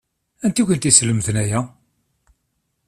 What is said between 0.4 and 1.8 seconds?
Anta i kent-yeslemden aya?